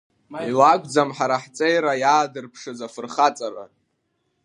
Илакәӡам 0.49 1.09
ҳара 1.17 1.37
ҳҵеира 1.43 1.93
иаадырԥшыз 2.01 2.79
афырхаҵара. 2.87 3.65